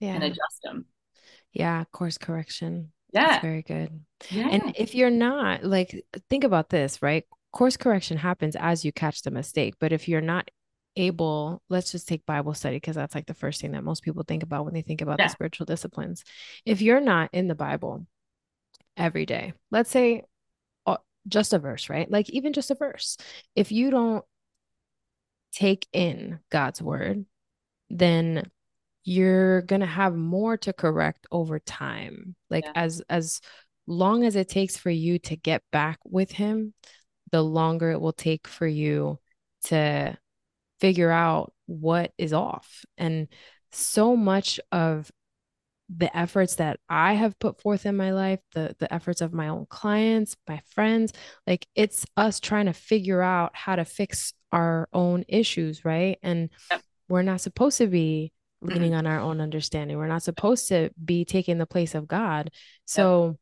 [0.00, 0.14] yeah.
[0.14, 0.86] and adjust them.
[1.52, 4.48] Yeah course correction yeah That's very good yeah.
[4.50, 9.22] and if you're not like think about this right course correction happens as you catch
[9.22, 10.50] the mistake but if you're not
[10.96, 14.24] able let's just take bible study because that's like the first thing that most people
[14.26, 15.26] think about when they think about yeah.
[15.26, 16.24] the spiritual disciplines
[16.66, 18.04] if you're not in the bible
[18.96, 20.24] every day let's say
[20.86, 20.96] uh,
[21.28, 22.10] just a verse, right?
[22.10, 23.16] Like even just a verse.
[23.54, 24.24] If you don't
[25.52, 27.24] take in God's word,
[27.90, 28.50] then
[29.08, 32.36] you're going to have more to correct over time.
[32.50, 32.72] Like yeah.
[32.74, 33.40] as as
[33.86, 36.74] long as it takes for you to get back with him,
[37.32, 39.18] the longer it will take for you
[39.64, 40.14] to
[40.78, 42.84] figure out what is off.
[42.98, 43.28] And
[43.72, 45.10] so much of
[45.88, 49.48] the efforts that I have put forth in my life, the the efforts of my
[49.48, 51.14] own clients, my friends,
[51.46, 56.18] like it's us trying to figure out how to fix our own issues, right?
[56.22, 56.82] And yep.
[57.08, 58.98] we're not supposed to be leaning mm-hmm.
[58.98, 59.96] on our own understanding.
[59.96, 62.50] We're not supposed to be taking the place of God.
[62.84, 63.38] So,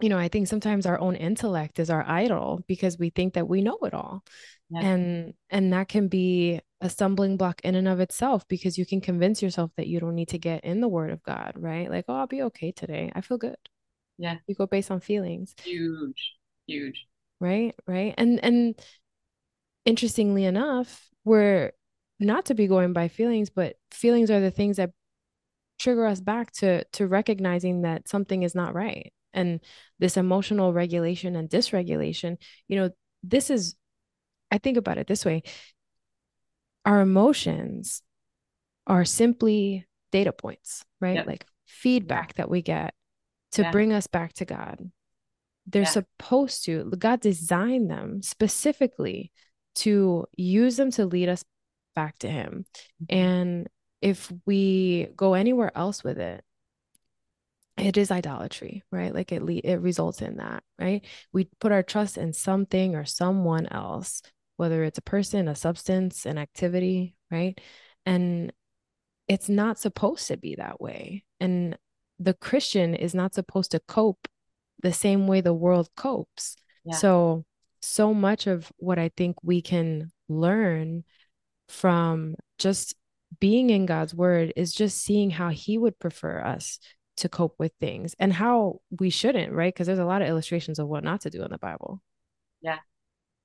[0.00, 3.48] you know, I think sometimes our own intellect is our idol because we think that
[3.48, 4.24] we know it all.
[4.76, 9.00] And and that can be a stumbling block in and of itself because you can
[9.00, 11.88] convince yourself that you don't need to get in the word of God, right?
[11.88, 13.12] Like, oh, I'll be okay today.
[13.14, 13.56] I feel good.
[14.18, 14.38] Yeah.
[14.46, 15.54] You go based on feelings.
[15.62, 16.34] Huge,
[16.66, 17.06] huge.
[17.40, 18.14] Right, right.
[18.18, 18.74] And and
[19.84, 21.72] interestingly enough, we're
[22.24, 24.90] not to be going by feelings, but feelings are the things that
[25.78, 29.12] trigger us back to to recognizing that something is not right.
[29.32, 29.60] And
[29.98, 32.36] this emotional regulation and dysregulation,
[32.68, 32.90] you know,
[33.22, 33.74] this is
[34.50, 35.42] I think about it this way
[36.84, 38.02] our emotions
[38.86, 41.16] are simply data points, right?
[41.16, 41.26] Yep.
[41.26, 42.94] Like feedback that we get
[43.52, 43.70] to yeah.
[43.70, 44.90] bring us back to God.
[45.66, 45.88] They're yeah.
[45.88, 49.32] supposed to, God designed them specifically
[49.76, 51.44] to use them to lead us
[51.94, 52.66] back to Him.
[53.02, 53.16] Mm-hmm.
[53.16, 53.68] And
[54.00, 56.44] if we go anywhere else with it,
[57.76, 59.12] it is idolatry, right?
[59.12, 61.04] Like it le- it results in that, right?
[61.32, 64.22] We put our trust in something or someone else
[64.56, 67.60] whether it's a person, a substance, an activity, right?
[68.06, 68.52] And
[69.26, 71.24] it's not supposed to be that way.
[71.40, 71.76] And
[72.18, 74.28] the Christian is not supposed to cope
[74.82, 76.56] the same way the world copes.
[76.84, 76.96] Yeah.
[76.96, 77.44] So,
[77.80, 81.04] so much of what I think we can learn
[81.68, 82.94] from just
[83.40, 86.78] being in God's word is just seeing how He would prefer us
[87.16, 89.72] to cope with things and how we shouldn't, right?
[89.72, 92.02] Because there's a lot of illustrations of what not to do in the Bible.
[92.60, 92.78] Yeah.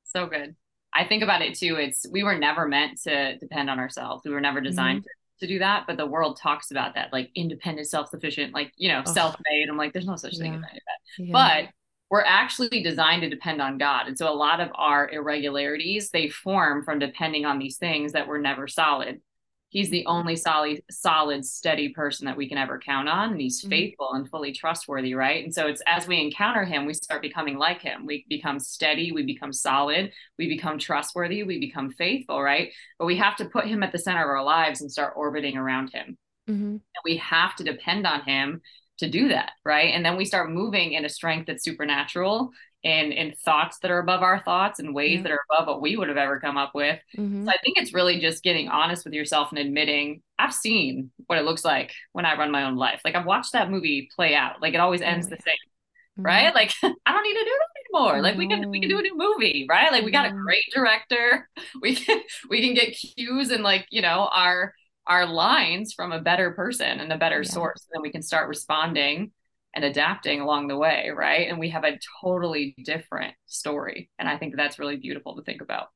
[0.05, 0.55] So good.
[0.93, 1.75] I think about it too.
[1.75, 4.23] It's we were never meant to depend on ourselves.
[4.25, 5.39] We were never designed mm-hmm.
[5.39, 5.85] to, to, do that.
[5.85, 9.13] But the world talks about that, like independent, self-sufficient, like you know, oh.
[9.13, 9.69] self-made.
[9.69, 10.39] I'm like, there's no such yeah.
[10.39, 10.79] thing as that.
[11.19, 11.31] Yeah.
[11.31, 11.69] But
[12.09, 14.07] we're actually designed to depend on God.
[14.07, 18.27] And so a lot of our irregularities, they form from depending on these things that
[18.27, 19.21] were never solid
[19.69, 23.61] he's the only solid solid steady person that we can ever count on and he's
[23.61, 23.69] mm-hmm.
[23.69, 27.57] faithful and fully trustworthy right and so it's as we encounter him we start becoming
[27.57, 32.71] like him we become steady we become solid we become trustworthy we become faithful right
[32.97, 35.55] but we have to put him at the center of our lives and start orbiting
[35.57, 36.17] around him
[36.49, 36.63] mm-hmm.
[36.63, 38.61] and we have to depend on him
[38.99, 42.51] to do that right and then we start moving in a strength that's supernatural
[42.85, 45.23] and in thoughts that are above our thoughts and ways Yeah.
[45.23, 46.97] that are above what we would have ever come up with.
[47.17, 47.43] Mm-hmm.
[47.43, 51.37] So I think it's really just getting honest with yourself and admitting I've seen what
[51.37, 53.01] it looks like when I run my own life.
[53.03, 54.61] Like I've watched that movie play out.
[54.61, 55.43] Like it always ends Oh, the yeah.
[55.43, 56.25] same, Mhm.
[56.25, 56.55] right?
[56.55, 56.71] Like
[57.05, 58.21] I don't need to do that anymore.
[58.21, 59.91] Like we can we can do a new movie, right?
[59.91, 61.49] Like we got a great director.
[61.81, 64.73] We can we can get cues and like, you know, our
[65.09, 67.43] our lines from a better person and a better Yeah.
[67.43, 67.85] source.
[67.85, 69.31] And then we can start responding
[69.75, 71.49] and adapting along the way, right?
[71.49, 74.09] And we have a totally different story.
[74.19, 75.89] And I think that's really beautiful to think about.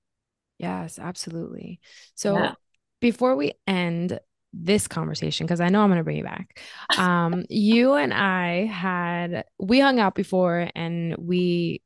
[0.58, 1.80] Yes, absolutely.
[2.16, 2.56] So Yeah.
[3.02, 4.20] before we end
[4.54, 6.60] this conversation, because I know I'm going to bring you back,
[6.98, 11.82] um, you and I had we hung out before and we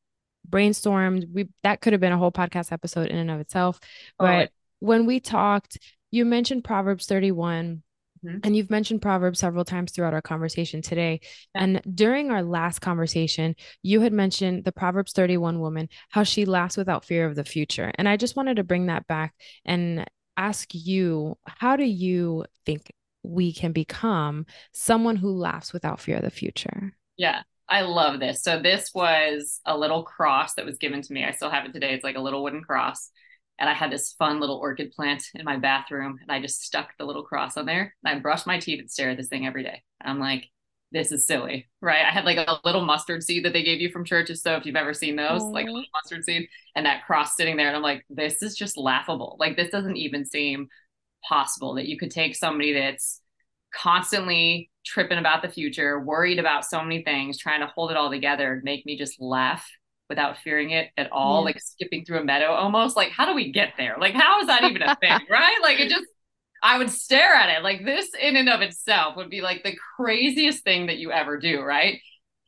[0.50, 1.32] brainstormed.
[1.34, 3.80] We that could have been a whole podcast episode in and of itself.
[4.20, 5.80] But when we talked,
[6.12, 7.84] you mentioned Proverbs 31.
[8.26, 8.40] Mhm.
[8.44, 11.20] And you've mentioned Proverbs several times throughout our conversation today.
[11.54, 11.64] Yeah.
[11.64, 16.78] And during our last conversation, you had mentioned the Proverbs 31 woman, how she laughs
[16.78, 17.92] without fear of the future.
[17.96, 22.92] And I just wanted to bring that back and ask you, how do you think
[23.24, 26.94] we can become someone who laughs without fear of the future?
[27.18, 28.42] Yeah, I love this.
[28.42, 31.24] So this was a little cross that was given to me.
[31.24, 31.94] I still have it today.
[31.94, 33.12] It's like a little wooden cross.
[33.60, 36.96] And I had this fun little orchid plant in my bathroom, and I just stuck
[36.98, 37.96] the little cross on there.
[38.04, 39.82] And I brushed my teeth and stare at this thing every day.
[40.02, 40.50] And I'm like,
[40.92, 42.06] this is silly, right?
[42.06, 44.42] I had like a little mustard seed that they gave you from churches.
[44.42, 47.58] So if you've ever seen those, like a little mustard seed, and that cross sitting
[47.58, 49.36] there, and I'm like, this is just laughable.
[49.40, 50.70] Like this doesn't even seem
[51.28, 53.22] possible that you could take somebody that's
[53.74, 58.10] constantly tripping about the future, worried about so many things, trying to hold it all
[58.10, 59.70] together, make me just laugh
[60.10, 61.46] without fearing it at all, Yeah.
[61.46, 62.96] like skipping through a meadow almost.
[62.96, 63.98] Like, how do we get there?
[64.00, 65.58] Like, how is that even a thing, right?
[65.62, 66.06] Like, it just,
[66.64, 67.64] I would stare at it.
[67.64, 71.38] Like, this in and of itself would be like the craziest thing that you ever
[71.38, 72.00] do, right?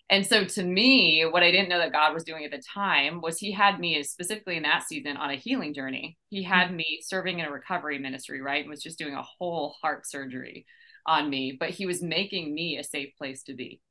[0.09, 3.21] And so to me, what I didn't know that God was doing at the time
[3.21, 6.17] was he had me specifically in that season on a healing journey.
[6.29, 6.77] He had mm.
[6.77, 8.61] me serving in a recovery ministry, right?
[8.61, 10.65] And was just doing a whole heart surgery
[11.05, 13.81] on me, but he was making me a safe place to be.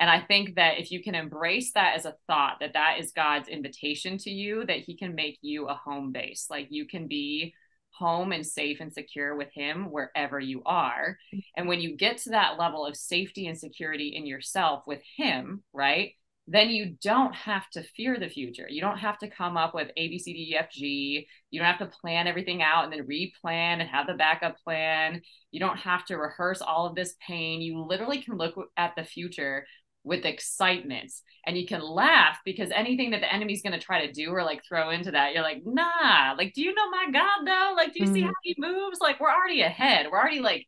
[0.00, 3.12] And I think that if you can embrace that as a thought, that that is
[3.12, 6.46] God's invitation to you, that he can make you a home base.
[6.48, 7.54] Like you can be
[7.92, 11.18] home and safe and secure with him wherever you are.
[11.54, 15.62] And when you get to that level of safety and security in yourself with him,
[15.74, 16.12] right?
[16.50, 18.66] Then you don't have to fear the future.
[18.68, 21.28] You don't have to come up with A, B, C, D, E, F, G.
[21.50, 25.22] You don't have to plan everything out and then replan and have the backup plan.
[25.52, 27.62] You don't have to rehearse all of this pain.
[27.62, 29.64] You literally can look at the future
[30.02, 31.12] with excitement
[31.46, 34.42] and you can laugh because anything that the enemy's going to try to do or
[34.42, 37.92] like throw into that you're like nah like do you know my god though like
[37.92, 38.24] do you see Mhm.
[38.24, 40.66] how he moves like we're already ahead we're already like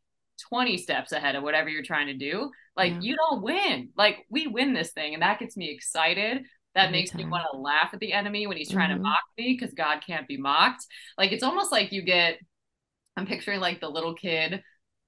[0.48, 3.00] 20 steps ahead of whatever you're trying to do like Yeah.
[3.00, 3.90] you don't win.
[3.96, 6.44] Like we win this thing and that gets me excited.
[6.74, 8.96] That Every makes me want to laugh at the enemy when he's trying Mhm.
[8.96, 10.86] to mock me because god can't be mocked.
[11.18, 12.38] Like it's almost like you get
[13.16, 14.62] i'm picturing like the little kid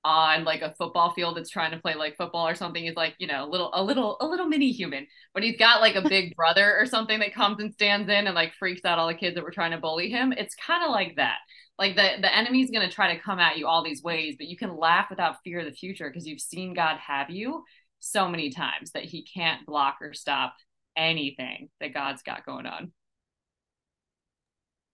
[0.05, 2.85] on like a football field that's trying to play like football or something.
[2.85, 5.81] He's like you know a little a little a little mini human but he's got
[5.81, 8.99] like a big brother or something that comes and stands in and like freaks out
[8.99, 10.33] all the kids that were trying to bully him.
[10.33, 11.39] It's kind of like that
[11.79, 14.47] like the the enemy's going to try to come at you all these ways but
[14.47, 17.63] you can laugh without fear of the future because you've seen god have you
[18.01, 20.55] so many times that he can't block or stop
[20.97, 22.93] anything that god's got going on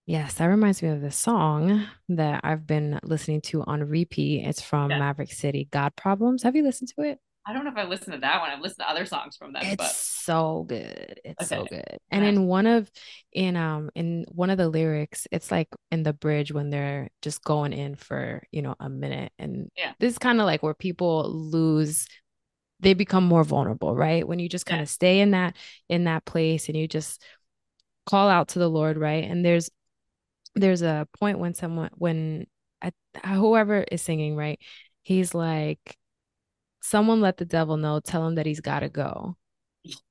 [0.06, 4.44] Yes, that reminds me of the song that I've been listening to on repeat.
[4.44, 4.98] It's from Yeah.
[4.98, 6.42] Maverick City, God Problems.
[6.42, 7.20] Have you listened to it?
[7.46, 9.52] I don't know if i listened to that one i've listened to other songs from
[9.52, 11.20] them It's but so good.
[11.24, 11.98] It's so good.
[12.10, 12.90] And in one of
[13.32, 17.42] in um in one of the lyrics, it's like in the bridge when they're just
[17.44, 19.32] going in for, you know, a minute.
[19.38, 19.92] And Yeah.
[19.98, 22.06] this is kind of like where people lose
[22.80, 24.26] they become more vulnerable, right?
[24.26, 24.84] When you just kind Yeah.
[24.84, 25.56] of stay in that
[25.88, 27.22] in that place and you just
[28.06, 29.24] call out to the Lord, right?
[29.24, 29.70] And there's
[30.54, 32.46] there's a point when someone when
[32.82, 32.92] I,
[33.34, 34.58] whoever is singing, right?
[35.02, 35.96] He's like
[36.80, 39.36] someone let the devil know, tell him that he's got to go.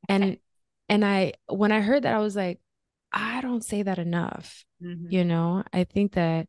[0.08, 0.38] And
[0.88, 2.60] and I when I heard that I was like
[3.12, 4.66] I don't say that enough.
[4.82, 5.12] Mhm.
[5.12, 6.48] You know, I think that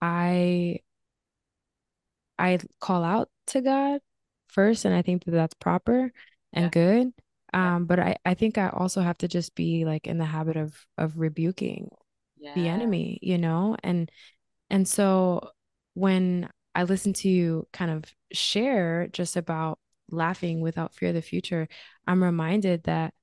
[0.00, 0.80] I
[2.38, 4.00] I call out to God
[4.48, 6.12] first and I think that that's proper
[6.52, 6.68] and Yeah.
[6.70, 7.12] good.
[7.52, 7.76] Yeah.
[7.76, 10.56] Um but I I think I also have to just be like in the habit
[10.56, 11.90] of of rebuking
[12.54, 13.76] the enemy, you know?
[13.82, 14.10] And
[14.70, 15.50] and so
[15.94, 19.78] when I listen to you kind of share just about
[20.10, 21.68] laughing without fear of the future,
[22.06, 23.14] I'm reminded that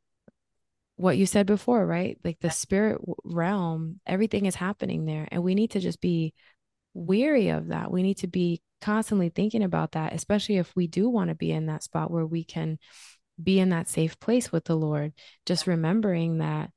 [0.98, 2.18] what you said before, right?
[2.24, 5.28] Like the spirit realm, everything is happening there.
[5.32, 6.34] And we need to just be
[6.94, 7.92] weary of that.
[7.92, 11.52] We need to be constantly thinking about that, especially if we do want to be
[11.52, 12.78] in that spot where we can
[13.42, 15.12] be in that safe place with the Lord.
[15.46, 16.70] Just remembering that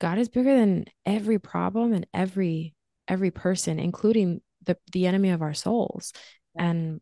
[0.00, 2.74] God is bigger than every problem and every
[3.08, 6.12] every person, including the the enemy of our souls.
[6.56, 7.00] And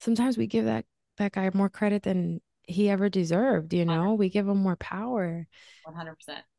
[0.00, 0.84] sometimes we give that
[1.16, 4.16] that guy more credit than he ever deserved, you know?
[4.16, 4.18] 100%.
[4.18, 5.46] We give him more power.
[5.86, 6.14] 100%.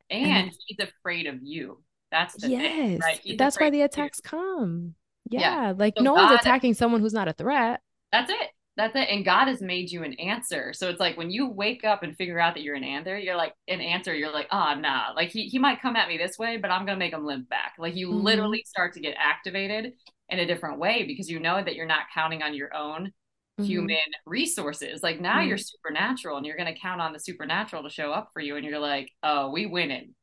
[0.09, 1.81] And, and he's afraid of you.
[2.11, 3.37] That's the yes, thing, right?
[3.37, 4.95] That's why the attacks come.
[5.29, 5.73] Yeah, yeah.
[5.77, 7.79] like so no God, one's attacking someone who's not a threat.
[8.11, 8.49] That's it.
[8.81, 9.09] That's it.
[9.11, 10.73] And God has made you an answer.
[10.73, 13.35] So it's like when you wake up and figure out that you're an answer, you're
[13.35, 14.11] like an answer.
[14.11, 15.11] You're like, oh nah.
[15.15, 17.47] Like he he might come at me this way, but I'm gonna make him limp
[17.47, 17.73] back.
[17.77, 18.23] Like you mm-hmm.
[18.23, 19.93] literally start to get activated
[20.29, 23.63] in a different way because you know that you're not counting on your own mm-hmm.
[23.65, 25.03] human resources.
[25.03, 25.49] Like now mm-hmm.
[25.49, 28.55] you're supernatural and you're gonna count on the supernatural to show up for you.
[28.55, 30.15] And you're like, oh, we winning.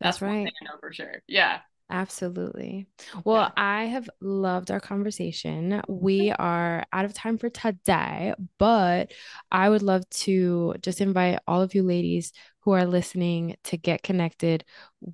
[0.00, 0.46] That's, That's right.
[0.46, 1.22] I know for sure.
[1.28, 1.58] Yeah.
[1.92, 2.86] Absolutely.
[3.22, 3.50] Well, yeah.
[3.62, 5.82] I have loved our conversation.
[5.88, 9.12] We are out of time for today, but
[9.50, 14.02] I would love to just invite all of you ladies who are listening to get
[14.02, 14.64] connected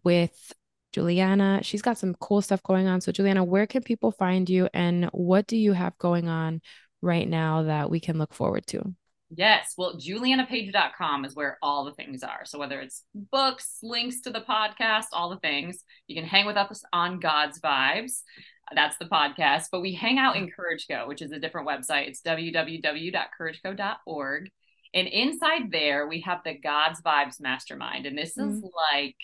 [0.05, 0.53] with
[0.93, 1.61] Juliana.
[1.65, 3.01] She's got some cool stuff going on.
[3.01, 6.61] So, Juliana, where can people find you and what do you have going on
[7.03, 8.95] right now that we can look forward to?
[9.31, 9.75] Yes.
[9.77, 12.45] Well, julianapage.com is where all the things are.
[12.45, 16.57] So whether it's books, links to the podcast, all the things, you can hang with
[16.57, 18.23] us on God's Vibes.
[18.75, 19.67] That's the podcast.
[19.71, 22.09] But we hang out in Courage Co, which is a different website.
[22.09, 24.51] It's www.courageco.org.
[24.95, 28.07] And inside there, we have the God's Vibes Mastermind.
[28.07, 28.57] And this mm-hmm.
[28.57, 29.17] is like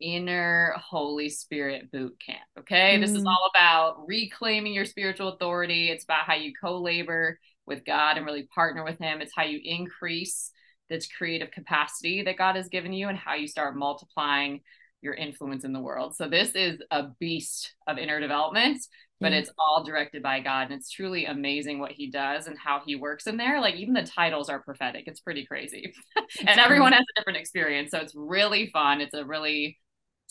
[0.00, 2.40] inner Holy Spirit boot camp.
[2.58, 2.94] Okay.
[2.94, 3.02] Mm-hmm.
[3.02, 3.26] This is mm.
[3.26, 5.90] all about reclaiming your spiritual authority.
[5.90, 7.38] It's about how you co labor
[7.70, 9.22] with God and really partner with Him.
[9.22, 10.50] It's how you increase
[10.90, 14.60] this creative capacity that God has given you and how you start multiplying
[15.00, 16.14] your influence in the world.
[16.14, 18.82] So, this is a beast of inner development,
[19.20, 19.36] but mm.
[19.36, 20.64] it's all directed by God.
[20.64, 23.60] And it's truly amazing what He does and how He works in there.
[23.60, 25.04] Like, even the titles are prophetic.
[25.06, 25.94] It's pretty crazy.
[26.46, 27.92] and everyone has a different experience.
[27.92, 29.00] So, it's really fun.
[29.00, 29.78] It's a really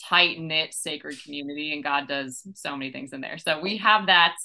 [0.07, 3.39] tight knit sacred community, and God does so many things in there.
[3.39, 4.35] So, we have that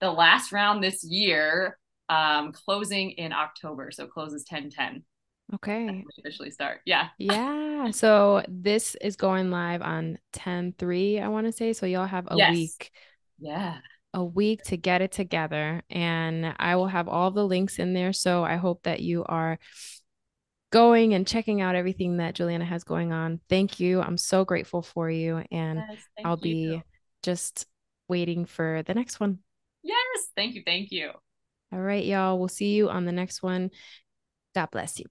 [0.00, 1.78] the last round this year
[2.08, 3.90] um, closing in October.
[3.90, 5.02] So closes 10 10.
[5.54, 6.04] Okay.
[6.18, 6.80] officially start.
[6.84, 7.08] Yeah.
[7.18, 7.90] Yeah.
[7.92, 11.72] So this is going live on 10 3, I want to say.
[11.72, 12.52] So y'all have a yes.
[12.52, 12.90] week.
[13.38, 13.78] Yeah.
[14.14, 15.82] A week to get it together.
[15.90, 18.12] And I will have all the links in there.
[18.12, 19.58] So I hope that you are
[20.72, 23.40] going and checking out everything that Juliana has going on.
[23.48, 24.00] Thank you.
[24.00, 25.42] I'm so grateful for you.
[25.52, 26.82] And yes, I'll be
[27.22, 27.66] just
[28.08, 29.38] waiting for the next one.
[29.82, 30.28] Yes.
[30.34, 30.62] Thank you.
[30.64, 31.12] Thank you.
[31.76, 32.38] All right, y'all.
[32.38, 33.70] We'll see you on the next one.
[34.54, 35.04] God bless you.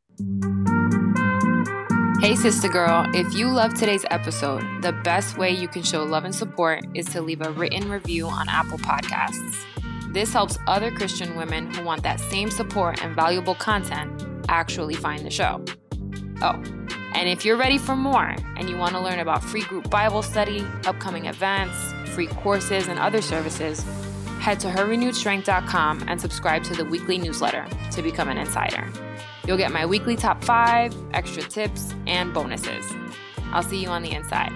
[2.20, 3.06] Hey, sister girl.
[3.14, 7.06] If you love today's episode, the best way you can show love and support is
[7.10, 9.64] to leave a written review on Apple Podcasts.
[10.12, 15.24] This helps other Christian women who want that same support and valuable content actually find
[15.24, 15.64] the show.
[16.42, 16.64] Oh,
[17.14, 20.24] and if you're ready for more and you want to learn about free group Bible
[20.24, 21.78] study, upcoming events,
[22.16, 23.86] free courses, and other services,
[24.46, 28.88] head to herrenewedstrength.com and subscribe to the weekly newsletter to become an insider.
[29.48, 32.86] You'll get my weekly top five, extra tips, and bonuses.
[33.46, 34.54] I'll see you on the inside.